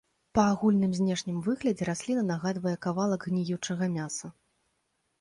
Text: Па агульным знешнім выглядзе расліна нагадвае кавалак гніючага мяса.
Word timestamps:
Па 0.37 0.45
агульным 0.53 0.95
знешнім 0.99 1.37
выглядзе 1.49 1.83
расліна 1.91 2.23
нагадвае 2.33 2.75
кавалак 2.89 3.31
гніючага 3.31 3.95
мяса. 4.03 4.37